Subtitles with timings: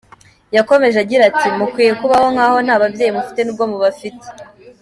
[0.55, 4.25] Yakomeje agira ati “Mukwiye kubaho nk’aho nta babyeyi mufite nubwo mubafite.